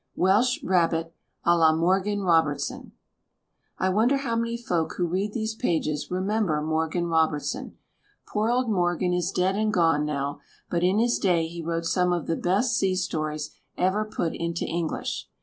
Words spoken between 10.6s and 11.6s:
but in his day